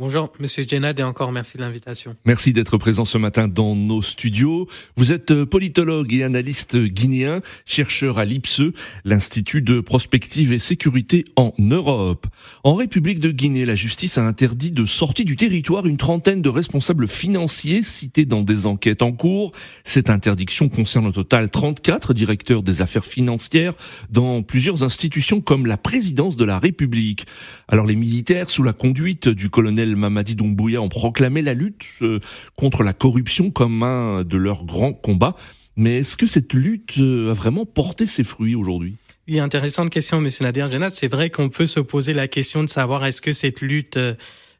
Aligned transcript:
Bonjour, 0.00 0.32
Monsieur 0.40 0.62
Djenad, 0.62 0.98
et 0.98 1.02
encore 1.02 1.30
merci 1.30 1.58
de 1.58 1.62
l'invitation. 1.62 2.16
Merci 2.24 2.54
d'être 2.54 2.78
présent 2.78 3.04
ce 3.04 3.18
matin 3.18 3.48
dans 3.48 3.76
nos 3.76 4.00
studios. 4.00 4.66
Vous 4.96 5.12
êtes 5.12 5.30
euh, 5.30 5.44
politologue 5.44 6.14
et 6.14 6.24
analyste 6.24 6.74
guinéen, 6.78 7.42
chercheur 7.66 8.18
à 8.18 8.24
l'IPSE, 8.24 8.62
l'Institut 9.04 9.60
de 9.60 9.80
prospective 9.80 10.54
et 10.54 10.58
sécurité 10.58 11.26
en 11.36 11.52
Europe. 11.58 12.26
En 12.64 12.76
République 12.76 13.20
de 13.20 13.30
Guinée, 13.30 13.66
la 13.66 13.74
justice 13.74 14.16
a 14.16 14.22
interdit 14.22 14.70
de 14.70 14.86
sortie 14.86 15.26
du 15.26 15.36
territoire 15.36 15.84
une 15.84 15.98
trentaine 15.98 16.40
de 16.40 16.48
responsables 16.48 17.06
financiers 17.06 17.82
cités 17.82 18.24
dans 18.24 18.40
des 18.40 18.64
enquêtes 18.64 19.02
en 19.02 19.12
cours. 19.12 19.52
Cette 19.84 20.08
interdiction 20.08 20.70
concerne 20.70 21.08
au 21.08 21.12
total 21.12 21.50
34 21.50 22.14
directeurs 22.14 22.62
des 22.62 22.80
affaires 22.80 23.04
financières 23.04 23.74
dans 24.08 24.42
plusieurs 24.42 24.82
institutions 24.82 25.42
comme 25.42 25.66
la 25.66 25.76
présidence 25.76 26.36
de 26.38 26.46
la 26.46 26.58
République. 26.58 27.26
Alors 27.68 27.84
les 27.84 27.96
militaires, 27.96 28.48
sous 28.48 28.62
la 28.62 28.72
conduite 28.72 29.28
du 29.28 29.50
colonel 29.50 29.89
Mamadi 29.96 30.34
Doumbouya 30.34 30.80
ont 30.80 30.88
proclamé 30.88 31.42
la 31.42 31.54
lutte 31.54 31.84
euh, 32.02 32.20
contre 32.56 32.82
la 32.82 32.92
corruption 32.92 33.50
comme 33.50 33.82
un 33.82 34.24
de 34.24 34.36
leurs 34.36 34.64
grands 34.64 34.92
combats. 34.92 35.36
Mais 35.76 36.00
est-ce 36.00 36.16
que 36.16 36.26
cette 36.26 36.52
lutte 36.52 36.98
euh, 36.98 37.30
a 37.30 37.34
vraiment 37.34 37.64
porté 37.64 38.06
ses 38.06 38.24
fruits 38.24 38.54
aujourd'hui? 38.54 38.96
Oui, 39.28 39.38
intéressante 39.38 39.90
question, 39.90 40.20
Monsieur 40.20 40.44
Nadir 40.44 40.70
Janat. 40.70 40.90
C'est 40.90 41.08
vrai 41.08 41.30
qu'on 41.30 41.48
peut 41.48 41.66
se 41.66 41.80
poser 41.80 42.12
la 42.12 42.28
question 42.28 42.62
de 42.64 42.68
savoir 42.68 43.04
est-ce 43.06 43.22
que 43.22 43.32
cette 43.32 43.60
lutte 43.60 43.96
euh, 43.96 44.14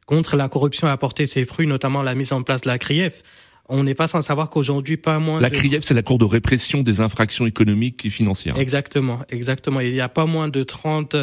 contre 0.05 0.35
la 0.35 0.49
corruption 0.49 0.87
a 0.87 0.97
porté 0.97 1.25
ses 1.25 1.45
fruits, 1.45 1.67
notamment 1.67 2.01
la 2.01 2.15
mise 2.15 2.33
en 2.33 2.41
place 2.41 2.61
de 2.61 2.67
la 2.67 2.79
CRIEF 2.79 3.23
on 3.69 3.83
n'est 3.83 3.95
pas 3.95 4.07
sans 4.07 4.21
savoir 4.21 4.49
qu'aujourd'hui, 4.49 4.97
pas 4.97 5.19
moins 5.19 5.39
la 5.39 5.49
CRIEF, 5.49 5.83
c'est 5.83 5.93
la 5.93 6.01
Cour 6.01 6.17
de 6.17 6.25
répression 6.25 6.81
des 6.81 6.99
infractions 6.99 7.45
économiques 7.45 8.05
et 8.05 8.09
financières. 8.09 8.57
Exactement, 8.57 9.19
exactement. 9.29 9.79
Il 9.79 9.95
y 9.95 10.01
a 10.01 10.09
pas 10.09 10.25
moins 10.25 10.49
de 10.49 10.63
30, 10.63 11.15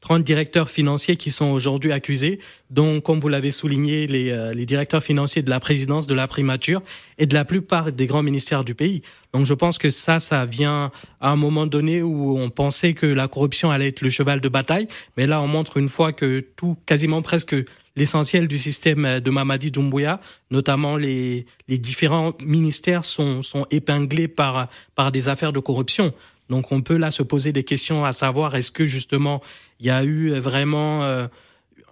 30 0.00 0.22
directeurs 0.22 0.70
financiers 0.70 1.16
qui 1.16 1.30
sont 1.32 1.46
aujourd'hui 1.46 1.90
accusés, 1.90 2.38
dont, 2.70 3.00
comme 3.00 3.18
vous 3.18 3.28
l'avez 3.28 3.50
souligné, 3.50 4.06
les, 4.06 4.30
euh, 4.30 4.54
les 4.54 4.66
directeurs 4.66 5.02
financiers 5.02 5.42
de 5.42 5.50
la 5.50 5.58
présidence, 5.58 6.06
de 6.06 6.14
la 6.14 6.28
primature 6.28 6.82
et 7.18 7.26
de 7.26 7.34
la 7.34 7.44
plupart 7.44 7.90
des 7.90 8.06
grands 8.06 8.22
ministères 8.22 8.62
du 8.62 8.74
pays. 8.74 9.02
Donc 9.32 9.44
je 9.44 9.54
pense 9.54 9.78
que 9.78 9.90
ça, 9.90 10.20
ça 10.20 10.46
vient 10.46 10.90
à 11.20 11.30
un 11.30 11.36
moment 11.36 11.66
donné 11.66 12.02
où 12.02 12.38
on 12.38 12.50
pensait 12.50 12.94
que 12.94 13.06
la 13.06 13.28
corruption 13.28 13.70
allait 13.70 13.88
être 13.88 14.00
le 14.00 14.10
cheval 14.10 14.40
de 14.40 14.48
bataille, 14.48 14.88
mais 15.16 15.26
là 15.26 15.42
on 15.42 15.48
montre 15.48 15.76
une 15.76 15.88
fois 15.88 16.12
que 16.12 16.40
tout, 16.56 16.76
quasiment 16.86 17.20
presque 17.22 17.56
l'essentiel 17.96 18.46
du 18.46 18.58
système 18.58 19.20
de 19.20 19.30
Mamadi 19.30 19.70
Doumbouya, 19.70 20.20
notamment 20.50 20.96
les, 20.96 21.46
les 21.68 21.78
différents 21.78 22.34
ministères 22.40 23.04
sont, 23.04 23.42
sont 23.42 23.66
épinglés 23.70 24.28
par, 24.28 24.68
par 24.94 25.10
des 25.10 25.28
affaires 25.28 25.52
de 25.52 25.60
corruption. 25.60 26.12
Donc 26.48 26.72
on 26.72 26.82
peut 26.82 26.96
là 26.96 27.10
se 27.10 27.22
poser 27.22 27.52
des 27.52 27.64
questions 27.64 28.04
à 28.04 28.12
savoir 28.12 28.54
est-ce 28.54 28.70
que 28.70 28.86
justement 28.86 29.42
il 29.80 29.86
y 29.86 29.90
a 29.90 30.04
eu 30.04 30.30
vraiment 30.38 31.02
euh, 31.02 31.26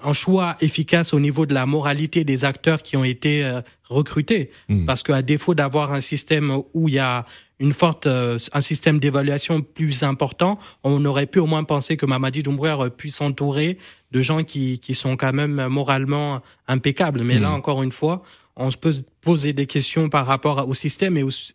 un 0.02 0.12
choix 0.12 0.56
efficace 0.60 1.12
au 1.12 1.20
niveau 1.20 1.46
de 1.46 1.54
la 1.54 1.66
moralité 1.66 2.24
des 2.24 2.44
acteurs 2.44 2.82
qui 2.82 2.96
ont 2.96 3.04
été 3.04 3.44
euh, 3.44 3.62
recrutés? 3.88 4.50
Hmm. 4.68 4.86
parce 4.86 5.02
qu'à 5.02 5.22
défaut 5.22 5.54
d'avoir 5.54 5.92
un 5.92 6.00
système 6.00 6.62
où 6.72 6.88
il 6.88 6.94
y 6.94 6.98
a 6.98 7.26
une 7.60 7.72
forte 7.72 8.06
euh, 8.06 8.38
un 8.52 8.60
système 8.60 8.98
d'évaluation 8.98 9.62
plus 9.62 10.02
important, 10.02 10.58
on 10.82 11.04
aurait 11.04 11.26
pu 11.26 11.38
au 11.38 11.46
moins 11.46 11.64
penser 11.64 11.96
que 11.96 12.06
Mamadi 12.06 12.42
Doumbouya 12.42 12.90
pu 12.90 13.08
s'entourer 13.08 13.78
de 14.10 14.22
gens 14.22 14.42
qui, 14.42 14.78
qui 14.78 14.94
sont 14.94 15.16
quand 15.16 15.32
même 15.32 15.68
moralement 15.68 16.40
impeccables. 16.68 17.22
Mais 17.22 17.38
là, 17.38 17.50
hmm. 17.50 17.54
encore 17.54 17.82
une 17.82 17.92
fois, 17.92 18.22
on 18.56 18.70
se 18.70 18.76
peut 18.76 18.92
poser 19.24 19.52
des 19.52 19.66
questions 19.66 20.08
par 20.08 20.26
rapport 20.26 20.68
au 20.68 20.74
système 20.74 21.16
et 21.16 21.22
aussi, 21.22 21.52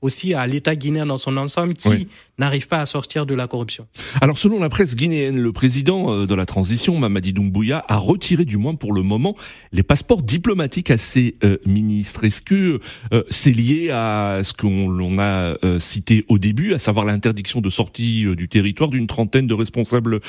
aussi 0.00 0.34
à 0.34 0.46
l'État 0.46 0.76
guinéen 0.76 1.06
dans 1.06 1.18
son 1.18 1.36
ensemble 1.36 1.74
qui 1.74 2.06
n'arrive 2.38 2.68
pas 2.68 2.80
à 2.80 2.86
sortir 2.86 3.26
de 3.26 3.34
la 3.34 3.46
corruption. 3.46 3.86
Alors 4.20 4.38
selon 4.38 4.60
la 4.60 4.68
presse 4.68 4.96
guinéenne, 4.96 5.38
le 5.38 5.52
président 5.52 6.12
euh, 6.12 6.26
de 6.26 6.34
la 6.34 6.46
transition, 6.46 6.98
Mamadi 6.98 7.32
Doumbouya, 7.32 7.84
a 7.88 7.96
retiré 7.96 8.44
du 8.44 8.56
moins 8.56 8.74
pour 8.74 8.92
le 8.92 9.02
moment 9.02 9.36
les 9.72 9.82
passeports 9.82 10.22
diplomatiques 10.22 10.90
à 10.90 10.98
ses 10.98 11.36
euh, 11.44 11.58
ministres. 11.66 12.24
Est-ce 12.24 12.42
que 12.42 12.80
euh, 13.12 13.22
c'est 13.30 13.52
lié 13.52 13.90
à 13.90 14.40
ce 14.42 14.52
qu'on 14.52 15.18
a 15.18 15.54
cité 15.78 16.24
au 16.28 16.38
début, 16.38 16.74
à 16.74 16.78
savoir 16.78 17.04
l'interdiction 17.04 17.60
de 17.60 17.70
sortie 17.70 18.24
du 18.36 18.48
territoire 18.48 18.90
d'une 18.90 19.06
trentaine 19.06 19.46
de 19.46 19.54
responsables 19.54 20.20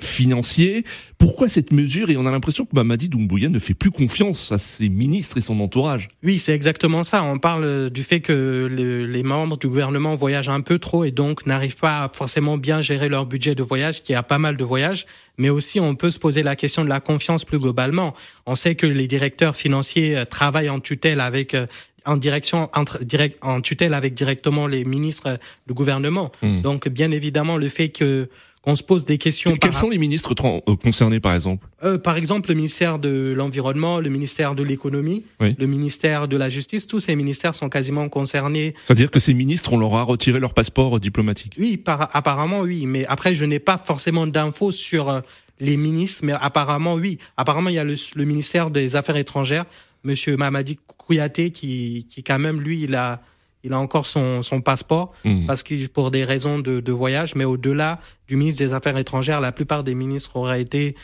financiers? 0.00 0.84
Pourquoi 1.18 1.48
cette 1.48 1.72
mesure? 1.72 2.10
Et 2.10 2.16
on 2.16 2.26
a 2.26 2.30
l'impression 2.30 2.64
que 2.64 2.74
Mamadi 2.74 3.08
Doumbouya 3.08 3.48
ne 3.48 3.58
fait 3.58 3.74
plus 3.74 3.90
confiance 3.90 4.52
à 4.52 4.58
ses 4.58 4.88
ministres 4.88 5.38
et 5.38 5.40
son 5.40 5.60
entourage. 5.60 6.08
Oui, 6.24 6.40
c'est 6.40 6.52
exactement 6.52 7.04
ça. 7.04 7.22
On 7.22 7.38
parle 7.38 7.90
du 7.90 8.02
fait 8.02 8.20
que 8.20 8.68
les 8.68 9.22
membres 9.22 9.56
du 9.56 9.68
gouvernement 9.68 10.16
voyagent 10.16 10.48
un 10.48 10.62
peu 10.62 10.80
trop 10.80 11.04
et 11.04 11.12
donc 11.12 11.46
n'arrivent 11.46 11.76
pas 11.76 12.04
à 12.04 12.10
forcément 12.12 12.58
bien 12.58 12.80
gérer 12.80 13.08
leur 13.08 13.24
budget 13.24 13.54
de 13.54 13.62
voyage, 13.62 14.02
qui 14.02 14.14
a 14.14 14.24
pas 14.24 14.38
mal 14.38 14.56
de 14.56 14.64
voyages. 14.64 15.06
Mais 15.36 15.48
aussi, 15.48 15.78
on 15.78 15.94
peut 15.94 16.10
se 16.10 16.18
poser 16.18 16.42
la 16.42 16.56
question 16.56 16.82
de 16.82 16.88
la 16.88 16.98
confiance 16.98 17.44
plus 17.44 17.60
globalement. 17.60 18.14
On 18.46 18.56
sait 18.56 18.74
que 18.74 18.86
les 18.86 19.06
directeurs 19.06 19.54
financiers 19.54 20.16
euh, 20.16 20.24
travaillent 20.24 20.70
en 20.70 20.80
tutelle 20.80 21.20
avec 21.20 21.54
euh, 21.54 21.66
en 22.04 22.16
direction 22.16 22.70
direct, 23.02 23.38
en 23.42 23.60
tutelle 23.60 23.94
avec 23.94 24.14
directement 24.14 24.66
les 24.66 24.84
ministres 24.84 25.38
du 25.66 25.74
gouvernement. 25.74 26.32
Hmm. 26.42 26.62
Donc 26.62 26.88
bien 26.88 27.10
évidemment 27.10 27.56
le 27.56 27.68
fait 27.68 27.90
que 27.90 28.28
on 28.64 28.76
se 28.76 28.82
pose 28.82 29.04
des 29.04 29.18
questions. 29.18 29.56
Quels 29.56 29.74
sont 29.74 29.88
les 29.88 29.98
ministres 29.98 30.34
euh, 30.44 30.76
concernés, 30.76 31.20
par 31.20 31.34
exemple 31.34 31.66
euh, 31.84 31.98
Par 31.98 32.16
exemple, 32.16 32.50
le 32.50 32.54
ministère 32.54 32.98
de 32.98 33.32
l'Environnement, 33.36 34.00
le 34.00 34.10
ministère 34.10 34.54
de 34.54 34.62
l'Économie, 34.62 35.24
le 35.40 35.66
ministère 35.66 36.28
de 36.28 36.36
la 36.36 36.50
Justice, 36.50 36.86
tous 36.86 37.00
ces 37.00 37.16
ministères 37.16 37.54
sont 37.54 37.68
quasiment 37.68 38.08
concernés. 38.08 38.74
C'est-à-dire 38.84 39.10
que 39.10 39.18
ces 39.18 39.34
ministres, 39.34 39.72
on 39.72 39.78
leur 39.78 39.94
a 39.96 40.02
retiré 40.02 40.38
leur 40.38 40.54
passeport 40.54 41.00
diplomatique 41.00 41.54
Oui, 41.58 41.76
par, 41.76 42.14
apparemment, 42.14 42.60
oui. 42.60 42.86
Mais 42.86 43.06
après, 43.06 43.34
je 43.34 43.44
n'ai 43.44 43.58
pas 43.58 43.78
forcément 43.78 44.26
d'infos 44.26 44.72
sur 44.72 45.08
euh, 45.08 45.20
les 45.60 45.76
ministres, 45.76 46.20
mais 46.24 46.32
apparemment, 46.32 46.94
oui. 46.94 47.18
Apparemment, 47.36 47.70
il 47.70 47.76
y 47.76 47.78
a 47.78 47.84
le, 47.84 48.24
ministère 48.24 48.70
des 48.70 48.96
Affaires 48.96 49.16
étrangères, 49.16 49.64
Monsieur 50.04 50.36
Mamadi 50.36 50.78
Kouyaté, 50.86 51.50
qui, 51.50 52.06
qui 52.08 52.22
quand 52.22 52.38
même, 52.38 52.60
lui, 52.60 52.82
il 52.82 52.94
a 52.94 53.20
il 53.64 53.72
a 53.72 53.78
encore 53.78 54.06
son, 54.06 54.42
son 54.42 54.60
passeport 54.60 55.12
mmh. 55.24 55.46
parce 55.46 55.62
que 55.62 55.86
pour 55.88 56.10
des 56.10 56.24
raisons 56.24 56.58
de, 56.58 56.80
de 56.80 56.92
voyage, 56.92 57.34
mais 57.34 57.44
au-delà 57.44 58.00
du 58.26 58.36
ministre 58.36 58.64
des 58.64 58.72
Affaires 58.72 58.96
étrangères, 58.96 59.40
la 59.40 59.52
plupart 59.52 59.84
des 59.84 59.94
ministres 59.94 60.36
auraient 60.36 60.62
été 60.62 60.94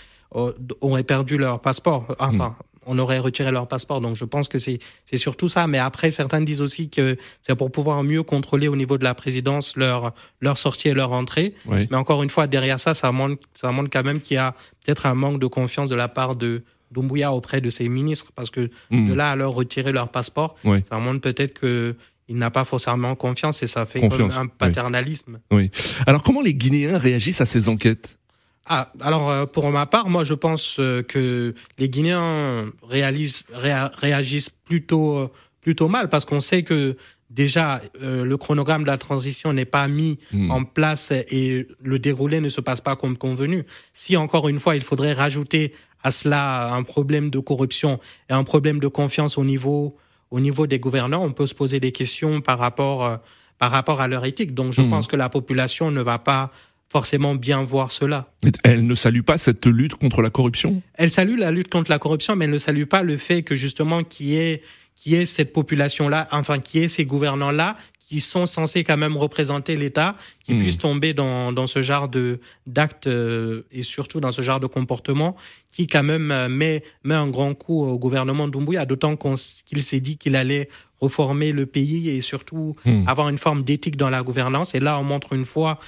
auraient 0.81 1.05
perdu 1.05 1.39
leur 1.39 1.61
passeport. 1.61 2.15
Enfin, 2.19 2.49
mmh. 2.49 2.65
on 2.87 2.99
aurait 2.99 3.19
retiré 3.19 3.53
leur 3.53 3.69
passeport. 3.69 4.01
Donc, 4.01 4.17
je 4.17 4.25
pense 4.25 4.49
que 4.49 4.59
c'est 4.59 4.79
c'est 5.05 5.17
surtout 5.17 5.49
ça. 5.49 5.67
Mais 5.67 5.79
après, 5.79 6.11
certains 6.11 6.41
disent 6.41 6.61
aussi 6.61 6.91
que 6.91 7.17
c'est 7.41 7.55
pour 7.55 7.71
pouvoir 7.71 8.03
mieux 8.03 8.23
contrôler 8.23 8.69
au 8.69 8.77
niveau 8.77 8.99
de 8.99 9.05
la 9.05 9.15
présidence 9.15 9.77
leur 9.77 10.13
leur 10.41 10.59
sortie 10.59 10.89
et 10.89 10.95
leur 10.95 11.13
entrée. 11.13 11.55
Mais 11.69 11.95
encore 11.95 12.23
une 12.23 12.31
fois, 12.31 12.47
derrière 12.47 12.81
ça, 12.81 12.95
ça 12.95 13.13
montre 13.13 13.43
ça 13.55 13.71
montre 13.71 13.91
quand 13.93 14.03
même 14.03 14.21
qu'il 14.21 14.35
y 14.35 14.39
a 14.39 14.55
peut-être 14.85 15.07
un 15.07 15.15
manque 15.15 15.39
de 15.39 15.47
confiance 15.47 15.89
de 15.89 15.97
la 15.97 16.09
part 16.09 16.35
de 16.35 16.63
Doumbouya 16.91 17.33
auprès 17.33 17.61
de 17.61 17.71
ses 17.71 17.89
ministres, 17.89 18.31
parce 18.35 18.51
que 18.51 18.71
mmh. 18.91 19.09
de 19.09 19.15
là 19.15 19.31
à 19.31 19.37
leur 19.37 19.53
retirer 19.53 19.93
leur 19.93 20.09
passeport, 20.09 20.57
ça 20.89 20.99
montre 20.99 21.21
peut-être 21.21 21.55
que 21.55 21.97
il 22.29 22.37
n'a 22.37 22.51
pas 22.51 22.65
forcément 22.65 23.15
confiance 23.15 23.62
et 23.62 23.67
ça 23.67 23.87
fait 23.87 24.03
un 24.03 24.47
paternalisme. 24.47 25.41
Oui. 25.51 25.71
Alors 26.07 26.23
comment 26.23 26.41
les 26.41 26.55
Guinéens 26.55 26.99
réagissent 26.99 27.41
à 27.41 27.47
ces 27.47 27.69
enquêtes? 27.69 28.19
Ah, 28.67 28.93
alors 29.01 29.31
euh, 29.31 29.47
pour 29.47 29.71
ma 29.71 29.87
part, 29.87 30.09
moi 30.09 30.25
je 30.25 30.35
pense 30.35 30.77
euh, 30.79 31.03
que 31.03 31.55
les 31.79 31.89
Guinéens 31.89 32.73
réalisent, 32.83 33.43
réagissent 33.53 34.49
plutôt 34.49 35.19
euh, 35.19 35.31
plutôt 35.61 35.89
mal 35.89 36.09
parce 36.09 36.25
qu'on 36.25 36.41
sait 36.41 36.62
que 36.62 36.97
déjà 37.31 37.81
le 38.01 38.37
chronogramme 38.37 38.83
de 38.83 38.87
la 38.87 38.99
transition 38.99 39.53
n'est 39.53 39.65
pas 39.65 39.89
mis 39.89 40.19
hmm. 40.33 40.51
en 40.51 40.65
place 40.65 41.11
et 41.11 41.67
le 41.83 41.99
déroulé 41.99 42.41
ne 42.41 42.49
se 42.49 42.61
passe 42.61 42.81
pas 42.81 42.97
comme 42.97 43.17
convenu. 43.17 43.65
Si 43.93 44.17
encore 44.17 44.49
une 44.49 44.59
fois 44.59 44.77
il 44.77 44.83
faudrait 44.83 45.15
rajouter 45.15 45.75
à 46.03 46.11
cela 46.11 46.75
un 46.75 46.82
problème 46.82 47.31
de 47.31 47.38
corruption 47.38 47.99
et 48.29 48.35
un 48.35 48.44
problème 48.44 48.79
de 48.79 48.88
confiance 48.88 49.37
au 49.38 49.44
niveau 49.44 49.97
au 50.35 50.41
niveau 50.41 50.67
des 50.67 50.81
gouvernants, 50.81 51.25
on 51.25 51.33
peut 51.33 51.47
se 51.47 51.55
poser 51.55 51.79
des 51.79 51.93
questions 51.93 52.41
par 52.41 52.59
rapport, 52.59 53.05
euh, 53.05 53.17
par 53.61 53.71
rapport 53.71 54.01
à 54.01 54.09
leur 54.09 54.25
éthique. 54.25 54.53
Donc 54.53 54.73
je 54.73 54.81
hmm. 54.81 54.91
pense 54.91 55.07
que 55.07 55.15
la 55.15 55.29
population 55.29 55.93
ne 55.93 56.01
va 56.01 56.19
pas 56.19 56.51
forcément 56.91 57.37
bien 57.37 57.63
voir 57.63 57.93
cela. 57.93 58.33
Elle 58.65 58.85
ne 58.85 58.97
salue 58.97 59.21
pas 59.21 59.39
cette 59.39 59.65
lutte 59.65 59.95
contre 59.95 60.23
la 60.23 60.31
corruption? 60.31 60.83
Elle 60.95 61.13
salue 61.13 61.39
la 61.39 61.53
lutte 61.53 61.69
contre 61.69 61.89
la 61.89 62.01
corruption, 62.01 62.35
mais 62.35 62.47
elle 62.47 62.51
ne 62.51 62.59
salue 62.59 62.83
pas 62.83 63.05
le 63.05 63.17
fait 63.17 63.45
que 63.45 63.55
justement 63.55 64.03
qu'il 64.03 64.27
y 64.27 64.37
ait, 64.37 64.63
qui 64.97 65.15
est 65.15 65.27
cette 65.27 65.53
population-là, 65.53 66.27
enfin 66.33 66.59
qui 66.59 66.81
est 66.81 66.89
ces 66.89 67.05
gouvernants-là 67.05 67.77
qui 68.06 68.21
sont 68.21 68.47
censés 68.47 68.85
quand 68.85 68.97
même 68.97 69.17
représenter 69.17 69.77
l'État, 69.77 70.17
qui 70.43 70.55
hmm. 70.55 70.59
puissent 70.59 70.79
tomber 70.79 71.15
dans, 71.15 71.53
dans 71.53 71.67
ce 71.67 71.83
genre 71.83 72.09
de 72.09 72.41
d'actes 72.67 73.06
euh, 73.06 73.62
et 73.73 73.83
surtout 73.83 74.21
dans 74.21 74.33
ce 74.33 74.43
genre 74.43 74.61
de 74.61 74.67
comportement 74.67 75.37
qui 75.71 75.87
quand 75.87 76.03
même 76.03 76.31
euh, 76.31 76.49
met, 76.49 76.85
met 77.03 77.15
un 77.15 77.29
grand 77.29 77.55
coup 77.55 77.83
au 77.83 77.99
gouvernement 77.99 78.47
Doumbouya, 78.47 78.85
d'autant 78.85 79.17
qu'il 79.17 79.83
s'est 79.83 80.01
dit 80.01 80.19
qu'il 80.19 80.37
allait 80.37 80.69
reformer 81.01 81.53
le 81.53 81.67
pays 81.67 82.11
et 82.11 82.21
surtout 82.23 82.77
hmm. 82.85 83.09
avoir 83.09 83.29
une 83.29 83.39
forme 83.39 83.62
d'éthique 83.62 83.97
dans 83.97 84.11
la 84.11 84.23
gouvernance. 84.23 84.75
Et 84.75 84.81
là, 84.81 84.99
on 84.99 85.05
montre 85.05 85.33
une 85.33 85.45
fois 85.45 85.79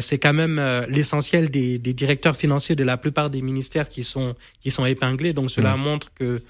c'est 0.00 0.18
quand 0.18 0.34
même 0.34 0.60
l'essentiel 0.90 1.48
des, 1.48 1.78
des, 1.78 1.94
directeurs 1.94 2.36
financiers 2.36 2.76
de 2.76 2.84
la 2.84 2.98
plupart 2.98 3.30
des 3.30 3.40
ministères 3.40 3.88
qui 3.88 4.04
sont 4.04 4.34
qui 4.60 4.70
sont 4.70 4.84
épinglés. 4.84 5.32
Donc 5.32 5.50
cela 5.50 5.76
montre 5.76 6.12
que 6.12 6.42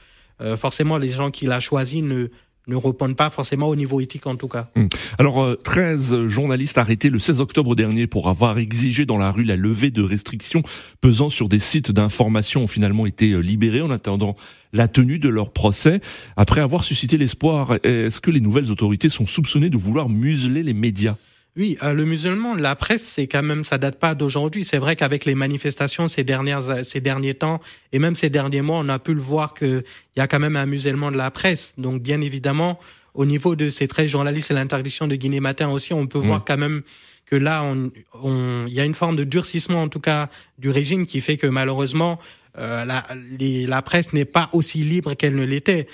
forcément 0.56 0.98
les 0.98 1.10
gens 1.10 1.30
qu'il 1.30 1.52
a 1.52 1.60
choisis 1.60 2.02
ne 2.02 2.30
ne 2.68 2.76
répondent 2.76 3.16
pas 3.16 3.30
forcément 3.30 3.68
au 3.68 3.76
niveau 3.76 4.00
éthique 4.00 4.26
en 4.26 4.36
tout 4.36 4.48
cas. 4.48 4.70
Hmm. 4.76 4.86
Alors, 5.18 5.56
13 5.62 6.12
euh, 6.12 6.28
journalistes 6.28 6.78
arrêtés 6.78 7.10
le 7.10 7.18
16 7.18 7.40
octobre 7.40 7.74
dernier 7.74 8.06
pour 8.06 8.28
avoir 8.28 8.58
exigé 8.58 9.06
dans 9.06 9.18
la 9.18 9.32
rue 9.32 9.44
la 9.44 9.56
levée 9.56 9.90
de 9.90 10.02
restrictions 10.02 10.62
pesant 11.00 11.28
sur 11.28 11.48
des 11.48 11.58
sites 11.58 11.90
d'information 11.90 12.62
ont 12.62 12.66
finalement 12.68 13.06
été 13.06 13.32
euh, 13.32 13.38
libérés 13.38 13.82
en 13.82 13.90
attendant 13.90 14.36
la 14.72 14.86
tenue 14.86 15.18
de 15.18 15.28
leur 15.28 15.50
procès. 15.52 16.00
Après 16.36 16.60
avoir 16.60 16.84
suscité 16.84 17.16
l'espoir, 17.16 17.76
est-ce 17.84 18.20
que 18.20 18.30
les 18.30 18.40
nouvelles 18.40 18.70
autorités 18.70 19.08
sont 19.08 19.26
soupçonnées 19.26 19.70
de 19.70 19.78
vouloir 19.78 20.10
museler 20.10 20.62
les 20.62 20.74
médias? 20.74 21.16
Oui, 21.56 21.76
euh, 21.82 21.92
le 21.92 22.04
musulman, 22.04 22.54
la 22.54 22.76
presse, 22.76 23.02
c'est 23.02 23.26
quand 23.26 23.42
même, 23.42 23.64
ça 23.64 23.78
date 23.78 23.98
pas 23.98 24.14
d'aujourd'hui. 24.14 24.62
C'est 24.62 24.78
vrai 24.78 24.94
qu'avec 24.94 25.24
les 25.24 25.34
manifestations 25.34 26.06
ces 26.06 26.22
dernières, 26.22 26.84
ces 26.84 27.00
derniers 27.00 27.34
temps 27.34 27.60
et 27.92 27.98
même 27.98 28.14
ces 28.14 28.30
derniers 28.30 28.62
mois, 28.62 28.78
on 28.78 28.88
a 28.88 28.98
pu 28.98 29.12
le 29.12 29.20
voir 29.20 29.54
qu'il 29.54 29.82
y 30.16 30.20
a 30.20 30.28
quand 30.28 30.38
même 30.38 30.56
un 30.56 30.66
musulman 30.66 31.10
de 31.10 31.16
la 31.16 31.30
presse. 31.30 31.74
Donc, 31.76 32.00
bien 32.00 32.20
évidemment, 32.20 32.78
au 33.14 33.24
niveau 33.24 33.56
de 33.56 33.68
ces 33.68 33.88
13 33.88 34.08
journalistes 34.08 34.52
et 34.52 34.54
l'interdiction 34.54 35.08
de 35.08 35.16
Guinée 35.16 35.40
Matin 35.40 35.68
aussi, 35.70 35.92
on 35.92 36.06
peut 36.06 36.18
voir 36.18 36.44
quand 36.44 36.58
même 36.58 36.82
que 37.26 37.36
là, 37.36 37.64
il 37.74 37.90
on, 38.22 38.66
y 38.66 38.80
a 38.80 38.84
une 38.84 38.94
forme 38.94 39.16
de 39.16 39.24
durcissement, 39.24 39.82
en 39.82 39.88
tout 39.88 40.00
cas, 40.00 40.30
du 40.58 40.70
régime 40.70 41.04
qui 41.04 41.20
fait 41.20 41.36
que 41.36 41.46
malheureusement, 41.46 42.18
euh, 42.56 42.84
la, 42.84 43.06
la, 43.38 43.82
presse 43.82 44.12
n'est 44.12 44.24
pas 44.24 44.48
aussi 44.52 44.78
libre 44.78 45.14
qu'elle 45.14 45.34
ne 45.34 45.44
l'était. 45.44 45.86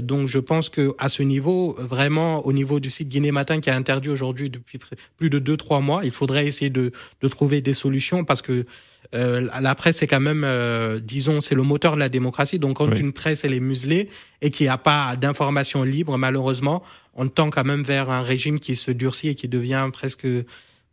Donc 0.00 0.28
je 0.28 0.38
pense 0.38 0.68
que 0.68 0.94
à 0.98 1.08
ce 1.08 1.22
niveau, 1.22 1.76
vraiment 1.78 2.46
au 2.46 2.52
niveau 2.52 2.80
du 2.80 2.90
site 2.90 3.08
Guinée 3.08 3.32
Matin 3.32 3.60
qui 3.60 3.70
est 3.70 3.72
interdit 3.72 4.08
aujourd'hui 4.08 4.50
depuis 4.50 4.78
plus 5.16 5.30
de 5.30 5.38
deux 5.38 5.56
trois 5.56 5.80
mois, 5.80 6.02
il 6.04 6.12
faudrait 6.12 6.46
essayer 6.46 6.70
de, 6.70 6.92
de 7.20 7.28
trouver 7.28 7.60
des 7.60 7.74
solutions 7.74 8.24
parce 8.24 8.42
que 8.42 8.64
euh, 9.14 9.48
la 9.60 9.74
presse 9.74 9.96
c'est 9.96 10.06
quand 10.06 10.20
même, 10.20 10.44
euh, 10.44 11.00
disons, 11.00 11.40
c'est 11.40 11.54
le 11.54 11.62
moteur 11.62 11.94
de 11.94 12.00
la 12.00 12.08
démocratie. 12.08 12.58
Donc 12.58 12.76
quand 12.76 12.94
une 12.94 13.12
presse 13.12 13.44
elle 13.44 13.54
est 13.54 13.60
muselée 13.60 14.08
et 14.42 14.50
qu'il 14.50 14.66
n'y 14.66 14.70
a 14.70 14.78
pas 14.78 15.16
d'information 15.16 15.82
libre, 15.82 16.16
malheureusement, 16.18 16.82
on 17.14 17.28
tend 17.28 17.50
quand 17.50 17.64
même 17.64 17.82
vers 17.82 18.10
un 18.10 18.22
régime 18.22 18.60
qui 18.60 18.76
se 18.76 18.90
durcit 18.90 19.28
et 19.28 19.34
qui 19.34 19.48
devient 19.48 19.88
presque 19.92 20.26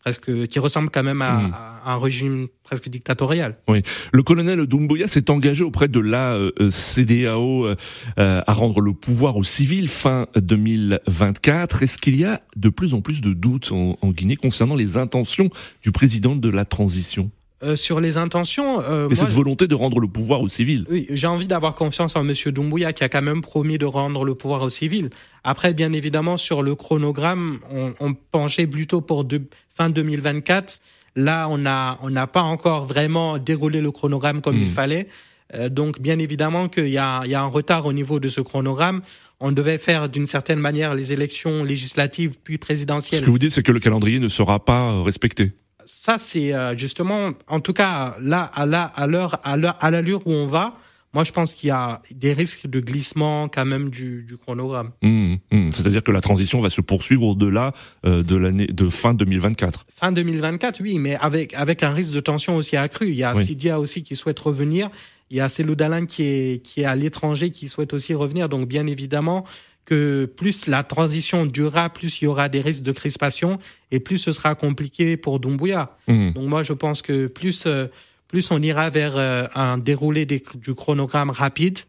presque 0.06 0.46
qui 0.48 0.60
ressemble 0.60 0.92
quand 0.92 1.02
même 1.02 1.24
à, 1.24 1.34
hmm. 1.34 1.54
un 1.84 1.98
régime 1.98 2.48
presque 2.64 2.90
dictatorial. 2.90 3.58
Oui, 3.68 3.82
le 4.14 4.22
colonel 4.22 4.68
Doumbouya 4.68 5.08
s'est 5.08 5.32
engagé 5.32 5.64
auprès 5.64 5.88
de 5.88 6.00
la 6.00 6.34
euh, 6.34 6.52
euh, 6.60 6.70
CDAO 6.70 7.66
euh, 7.66 7.76
à 8.16 8.54
rendre 8.54 8.82
le 8.82 8.94
pouvoir 8.94 9.36
aux 9.36 9.44
civils 9.44 9.90
fin 9.90 10.28
2024. 10.36 11.82
Est-ce 11.82 11.98
qu'il 11.98 12.20
y 12.20 12.24
a 12.24 12.42
de 12.56 12.70
plus 12.70 12.94
en 12.94 13.02
plus 13.02 13.22
de 13.22 13.34
doutes 13.34 13.72
en 13.72 14.12
Guinée 14.12 14.36
concernant 14.36 14.76
les 14.76 14.98
intentions 14.98 15.50
du 15.82 15.92
président 15.92 16.36
de 16.36 16.50
la 16.50 16.66
transition? 16.66 17.32
Euh, 17.64 17.78
sur 17.78 18.02
les 18.02 18.18
intentions. 18.18 18.82
Euh, 18.82 19.08
Mais 19.10 19.16
cette 19.16 19.32
volonté 19.32 19.66
de 19.68 19.76
rendre 19.76 20.02
le 20.02 20.08
pouvoir 20.08 20.42
aux 20.42 20.50
civils. 20.50 20.86
Oui, 20.90 21.08
j'ai 21.10 21.28
envie 21.28 21.48
d'avoir 21.48 21.74
confiance 21.74 22.18
en 22.18 22.24
Monsieur 22.24 22.52
Doumbouya 22.52 22.92
qui 22.92 23.06
a 23.06 23.10
quand 23.10 23.22
même 23.22 23.40
promis 23.40 23.78
de 23.78 23.86
rendre 23.86 24.26
le 24.26 24.36
pouvoir 24.36 24.62
aux 24.62 24.70
civils. 24.70 25.10
Après, 25.46 25.74
bien 25.74 25.94
évidemment, 25.94 26.36
sur 26.36 26.64
le 26.64 26.76
chronogramme, 26.76 27.60
on, 27.72 27.94
on 28.02 28.14
penchait 28.14 28.68
plutôt 28.68 29.00
pour 29.00 29.24
de, 29.24 29.42
fin 29.74 29.90
2024. 29.90 30.82
Là, 31.16 31.48
on 31.48 31.58
n'a 31.58 31.98
on 32.02 32.10
n'a 32.10 32.28
pas 32.28 32.42
encore 32.42 32.86
vraiment 32.86 33.38
déroulé 33.38 33.80
le 33.80 33.92
chronogramme 33.92 34.42
comme 34.42 34.58
il 34.58 34.68
hmm. 34.68 34.72
fallait. 34.72 35.08
Euh, 35.54 35.70
donc, 35.70 36.02
bien 36.02 36.20
évidemment 36.20 36.68
qu'il 36.68 36.90
y 36.90 36.98
a, 36.98 37.22
il 37.24 37.32
y 37.32 37.36
a 37.36 37.42
un 37.42 37.48
retard 37.48 37.86
au 37.86 37.94
niveau 37.94 38.20
de 38.20 38.28
ce 38.28 38.42
chronogramme. 38.42 39.02
On 39.40 39.54
devait 39.54 39.78
faire 39.78 40.10
d'une 40.10 40.28
certaine 40.28 40.60
manière 40.60 40.94
les 40.94 41.14
élections 41.14 41.64
législatives 41.64 42.36
puis 42.44 42.58
présidentielles. 42.58 43.22
Ce 43.22 43.26
que 43.26 43.32
vous 43.32 43.40
dites, 43.40 43.52
c'est 43.52 43.64
que 43.64 43.72
le 43.72 43.80
calendrier 43.80 44.20
ne 44.20 44.30
sera 44.30 44.64
pas 44.64 45.02
respecté 45.04 45.54
ça, 45.86 46.18
c'est 46.18 46.54
euh, 46.54 46.78
justement, 46.78 47.32
en 47.48 47.60
tout 47.60 47.74
cas, 47.74 48.18
là, 48.22 48.44
à 48.44 48.66
la, 48.66 48.84
à 48.84 49.08
l'heure, 49.08 49.40
à 49.44 49.92
l'allure 49.92 50.22
où 50.26 50.32
on 50.32 50.48
va, 50.48 50.78
moi, 51.16 51.24
je 51.24 51.32
pense 51.32 51.54
qu'il 51.54 51.70
y 51.70 51.72
a 51.72 52.02
des 52.12 52.34
risques 52.34 52.68
de 52.68 52.82
glissement 52.82 53.48
quand 53.48 53.64
même 53.64 53.90
du, 53.90 54.24
du 54.24 54.36
chronogramme. 54.36 54.92
Mmh, 55.02 55.36
mmh. 55.50 55.70
C'est-à-dire 55.72 56.04
que 56.04 56.12
la 56.12 56.20
transition 56.20 56.60
va 56.60 56.70
se 56.70 56.82
poursuivre 56.82 57.24
au-delà 57.24 57.72
euh, 58.06 58.22
de 58.22 58.36
l'année 58.36 58.68
de 58.68 58.90
fin 58.90 59.14
2024. 59.14 59.86
Fin 59.96 60.12
2024, 60.12 60.82
oui, 60.82 61.00
mais 61.00 61.16
avec 61.16 61.54
avec 61.54 61.84
un 61.84 61.92
risque 61.92 62.12
de 62.12 62.20
tension 62.20 62.58
aussi 62.58 62.76
accru. 62.76 63.12
Il 63.12 63.16
y 63.16 63.24
a 63.24 63.34
Sidia 63.34 63.80
aussi 63.80 64.04
qui 64.04 64.18
souhaite 64.18 64.40
revenir. 64.40 64.90
Il 65.30 65.38
y 65.38 65.40
a 65.40 65.48
Célou 65.48 65.76
Dalin 65.76 66.06
qui 66.06 66.24
est 66.24 66.62
qui 66.62 66.82
est 66.82 66.86
à 66.86 66.98
l'étranger 66.98 67.50
qui 67.50 67.70
souhaite 67.70 67.94
aussi 67.94 68.14
revenir. 68.14 68.50
Donc, 68.50 68.68
bien 68.68 68.86
évidemment, 68.86 69.46
que 69.86 70.26
plus 70.26 70.68
la 70.68 70.84
transition 70.84 71.46
durera, 71.46 71.90
plus 71.90 72.22
il 72.22 72.26
y 72.26 72.28
aura 72.28 72.50
des 72.50 72.60
risques 72.60 72.84
de 72.84 72.92
crispation 72.92 73.60
et 73.92 74.00
plus 74.00 74.18
ce 74.18 74.32
sera 74.32 74.56
compliqué 74.56 75.16
pour 75.16 75.40
Doumbouya. 75.40 75.96
Mmh. 76.08 76.32
Donc 76.32 76.50
moi, 76.50 76.64
je 76.64 76.74
pense 76.74 77.02
que 77.02 77.28
plus 77.28 77.66
euh, 77.68 77.88
plus 78.28 78.50
on 78.52 78.62
ira 78.62 78.90
vers 78.90 79.16
euh, 79.16 79.46
un 79.54 79.78
déroulé 79.78 80.26
du 80.26 80.74
chronogramme 80.76 81.30
rapide, 81.30 81.80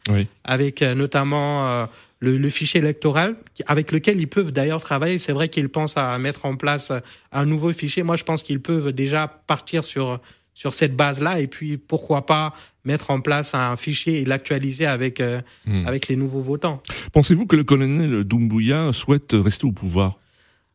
avec 0.44 0.82
euh, 0.82 0.94
notamment 0.94 1.88
le, 2.20 2.36
le, 2.36 2.50
fichier 2.50 2.80
électoral, 2.80 3.36
avec 3.66 3.90
lequel 3.90 4.20
ils 4.20 4.28
peuvent 4.28 4.52
d'ailleurs 4.52 4.82
travailler. 4.82 5.18
C'est 5.18 5.32
vrai 5.32 5.48
qu'ils 5.48 5.70
pensent 5.70 5.96
à 5.96 6.16
mettre 6.18 6.44
en 6.44 6.56
place 6.56 6.92
un 7.32 7.46
nouveau 7.46 7.72
fichier. 7.72 8.02
Moi, 8.02 8.16
je 8.16 8.24
pense 8.24 8.42
qu'ils 8.42 8.60
peuvent 8.60 8.92
déjà 8.92 9.26
partir 9.46 9.82
sur 9.84 10.20
sur 10.56 10.72
cette 10.72 10.96
base-là 10.96 11.38
et 11.38 11.48
puis 11.48 11.76
pourquoi 11.76 12.24
pas 12.24 12.54
mettre 12.86 13.10
en 13.10 13.20
place 13.20 13.54
un 13.54 13.76
fichier 13.76 14.22
et 14.22 14.24
l'actualiser 14.24 14.86
avec 14.86 15.20
euh, 15.20 15.42
hmm. 15.66 15.86
avec 15.86 16.08
les 16.08 16.16
nouveaux 16.16 16.40
votants. 16.40 16.82
Pensez-vous 17.12 17.46
que 17.46 17.56
le 17.56 17.62
colonel 17.62 18.24
Doumbouya 18.24 18.90
souhaite 18.94 19.32
rester 19.34 19.66
au 19.66 19.72
pouvoir? 19.72 20.18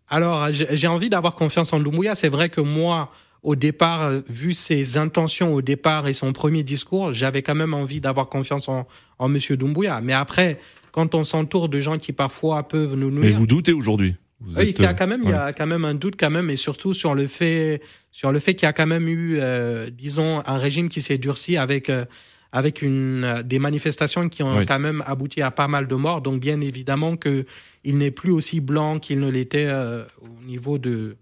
Alors 0.08 0.50
j'ai 0.52 0.88
envie 0.88 1.10
d'avoir 1.10 1.34
confiance 1.34 1.74
en 1.74 1.80
Doumbouya. 1.80 2.14
C'est 2.14 2.30
vrai 2.30 2.50
que 2.50 2.62
moi 2.62 3.12
au 3.42 3.56
départ, 3.56 4.12
vu 4.30 4.54
ses 4.54 4.98
intentions 4.98 5.56
au 5.56 5.64
départ 5.64 6.08
et 6.08 6.14
son 6.14 6.32
premier 6.32 6.62
discours, 6.62 7.12
j'avais 7.12 7.42
quand 7.42 7.56
même 7.56 7.74
envie 7.74 8.00
d'avoir 8.00 8.30
confiance 8.30 8.70
en, 8.70 8.88
en 9.18 9.30
Monsieur 9.30 9.58
Doumbouya. 9.58 10.00
Mais 10.00 10.14
après, 10.14 10.60
quand 10.92 11.16
on 11.16 11.24
s'entoure 11.24 11.70
de 11.70 11.80
gens 11.80 11.98
qui 11.98 12.14
parfois 12.14 12.68
peuvent 12.68 12.94
nous 12.94 13.10
nuire. 13.10 13.24
Mais 13.24 13.32
vous 13.32 13.48
doutez 13.48 13.74
aujourd'hui? 13.74 14.16
Oui, 14.58 14.74
il 14.78 14.84
y 14.84 14.86
a 14.86 14.94
quand 14.94 15.08
même, 15.08 15.22
il 15.24 15.30
y 15.30 15.34
a 15.34 15.54
quand 15.54 15.68
même 15.68 15.86
un 15.86 15.94
doute 15.94 16.16
quand 16.20 16.30
même, 16.30 16.50
et 16.50 16.56
surtout 16.56 16.94
sur 16.94 17.14
le 17.14 17.28
fait, 17.28 17.82
sur 18.12 18.32
le 18.32 18.40
fait 18.40 18.56
qu'il 18.56 18.66
y 18.66 18.70
a 18.70 18.74
quand 18.74 18.88
même 18.88 19.08
eu, 19.08 19.38
euh, 19.40 19.90
disons, 19.90 20.42
un 20.46 20.58
régime 20.58 20.90
qui 20.90 21.02
s'est 21.02 21.18
durci 21.18 21.58
avec 21.58 21.90
euh, 21.90 22.06
avec 22.52 22.82
une 22.82 23.24
euh, 23.24 23.44
des 23.44 23.60
manifestations 23.60 24.28
qui 24.30 24.44
ont 24.44 24.66
quand 24.66 24.80
même 24.80 25.04
abouti 25.06 25.42
à 25.42 25.52
pas 25.52 25.68
mal 25.68 25.88
de 25.88 25.96
morts. 25.96 26.22
Donc 26.22 26.42
bien 26.42 26.60
évidemment 26.60 27.18
que 27.18 27.46
il 27.84 27.98
n'est 27.98 28.12
plus 28.12 28.32
aussi 28.32 28.60
blanc 28.60 29.00
qu'il 29.00 29.20
ne 29.20 29.30
l'était 29.30 29.70
au 29.72 30.46
niveau 30.46 30.78
de. 30.78 31.16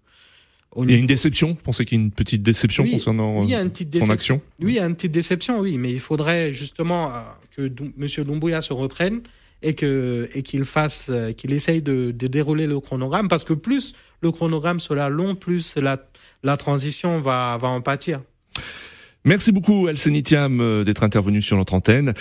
il 0.76 0.90
y 0.90 0.94
a 0.94 0.96
une 0.96 1.06
déception? 1.06 1.48
Vous 1.48 1.62
pensez 1.62 1.84
qu'il 1.84 1.98
y 1.98 2.00
a 2.00 2.04
une 2.04 2.10
petite 2.10 2.42
déception 2.42 2.86
concernant 2.86 3.42
oui, 3.42 3.54
une 3.54 3.70
petite 3.70 3.96
son 4.02 4.10
action? 4.10 4.40
Oui, 4.60 4.72
il 4.72 4.76
y 4.76 4.80
a 4.80 4.86
une 4.86 4.94
petite 4.94 5.12
déception, 5.12 5.60
oui, 5.60 5.78
mais 5.78 5.92
il 5.92 6.00
faudrait 6.00 6.52
justement 6.52 7.12
que 7.56 7.62
M. 7.62 8.24
Doumbouya 8.24 8.62
se 8.62 8.72
reprenne 8.72 9.20
et 9.62 9.74
que 9.74 10.28
et 10.34 10.42
qu'il 10.42 10.64
fasse 10.64 11.06
euh, 11.08 11.32
qu'il 11.32 11.52
essaye 11.52 11.82
de, 11.82 12.10
de, 12.10 12.26
dérouler 12.26 12.66
le 12.66 12.80
chronogramme 12.80 13.28
parce 13.28 13.44
que 13.44 13.52
plus 13.52 13.94
le 14.20 14.30
chronogramme 14.30 14.80
sera 14.80 15.08
long 15.08 15.34
plus 15.34 15.76
la 15.76 15.98
la 16.42 16.56
transition 16.56 17.20
va 17.20 17.56
va 17.60 17.68
en 17.68 17.80
pâtir. 17.80 18.20
Merci 19.24 19.52
beaucoup 19.52 19.86
Alcenitiam 19.86 20.60
euh, 20.60 20.84
d'être 20.84 21.02
intervenu 21.02 21.42
sur 21.42 21.56
notre 21.56 21.74
antenne. 21.74 22.14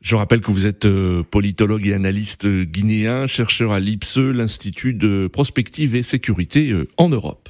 Je 0.00 0.14
rappelle 0.14 0.40
que 0.40 0.50
vous 0.50 0.66
êtes 0.66 0.86
euh, 0.86 1.24
politologue 1.24 1.86
et 1.86 1.92
analyste 1.92 2.46
guinéen, 2.46 3.26
chercheur 3.26 3.72
à 3.72 3.80
l'IPSE, 3.80 4.18
l'Institut 4.18 4.94
de 4.94 5.28
prospective 5.30 5.96
et 5.96 6.04
sécurité 6.04 6.72
en 6.96 7.08
Europe. 7.08 7.48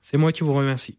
C'est 0.00 0.18
moi 0.18 0.32
qui 0.32 0.42
vous 0.42 0.52
remercie. 0.52 0.98